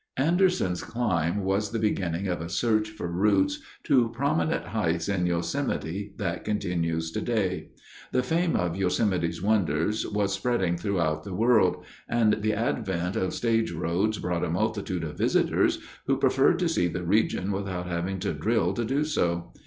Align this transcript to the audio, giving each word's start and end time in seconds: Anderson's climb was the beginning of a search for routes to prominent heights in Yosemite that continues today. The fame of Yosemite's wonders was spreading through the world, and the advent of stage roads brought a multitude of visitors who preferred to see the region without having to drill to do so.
Anderson's 0.17 0.81
climb 0.81 1.43
was 1.43 1.69
the 1.69 1.77
beginning 1.77 2.27
of 2.27 2.41
a 2.41 2.49
search 2.49 2.89
for 2.89 3.07
routes 3.07 3.59
to 3.83 4.09
prominent 4.09 4.65
heights 4.69 5.07
in 5.07 5.27
Yosemite 5.27 6.13
that 6.17 6.43
continues 6.43 7.11
today. 7.11 7.69
The 8.11 8.23
fame 8.23 8.55
of 8.55 8.75
Yosemite's 8.75 9.43
wonders 9.43 10.07
was 10.07 10.33
spreading 10.33 10.75
through 10.75 10.99
the 11.23 11.35
world, 11.35 11.85
and 12.09 12.41
the 12.41 12.53
advent 12.53 13.15
of 13.15 13.35
stage 13.35 13.71
roads 13.73 14.17
brought 14.17 14.43
a 14.43 14.49
multitude 14.49 15.03
of 15.03 15.19
visitors 15.19 15.77
who 16.07 16.17
preferred 16.17 16.57
to 16.57 16.67
see 16.67 16.87
the 16.87 17.03
region 17.05 17.51
without 17.51 17.85
having 17.85 18.17
to 18.21 18.33
drill 18.33 18.73
to 18.73 18.83
do 18.83 19.03
so. 19.03 19.53